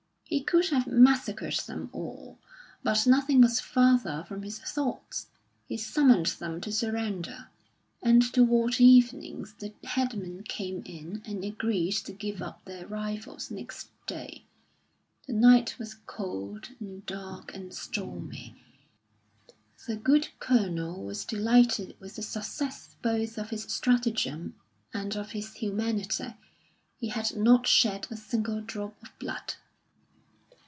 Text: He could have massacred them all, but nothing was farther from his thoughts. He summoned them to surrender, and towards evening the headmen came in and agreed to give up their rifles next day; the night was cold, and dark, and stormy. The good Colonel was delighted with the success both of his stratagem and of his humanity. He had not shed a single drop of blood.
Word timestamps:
He 0.31 0.39
could 0.41 0.69
have 0.69 0.87
massacred 0.87 1.55
them 1.67 1.89
all, 1.91 2.39
but 2.83 3.05
nothing 3.05 3.41
was 3.41 3.59
farther 3.59 4.23
from 4.25 4.43
his 4.43 4.59
thoughts. 4.59 5.27
He 5.67 5.75
summoned 5.75 6.27
them 6.27 6.61
to 6.61 6.71
surrender, 6.71 7.49
and 8.01 8.21
towards 8.33 8.79
evening 8.79 9.45
the 9.59 9.73
headmen 9.83 10.43
came 10.43 10.83
in 10.85 11.21
and 11.25 11.43
agreed 11.43 11.95
to 12.05 12.13
give 12.13 12.41
up 12.41 12.63
their 12.63 12.87
rifles 12.87 13.51
next 13.51 13.89
day; 14.07 14.45
the 15.27 15.33
night 15.33 15.75
was 15.77 15.95
cold, 16.07 16.69
and 16.79 17.05
dark, 17.05 17.53
and 17.53 17.73
stormy. 17.73 18.55
The 19.85 19.97
good 19.97 20.29
Colonel 20.39 21.03
was 21.03 21.25
delighted 21.25 21.97
with 21.99 22.15
the 22.15 22.21
success 22.21 22.95
both 23.01 23.37
of 23.37 23.49
his 23.49 23.63
stratagem 23.63 24.55
and 24.93 25.13
of 25.17 25.31
his 25.31 25.55
humanity. 25.55 26.35
He 26.95 27.09
had 27.09 27.35
not 27.35 27.67
shed 27.67 28.07
a 28.09 28.15
single 28.15 28.61
drop 28.61 28.95
of 29.03 29.11
blood. 29.19 29.55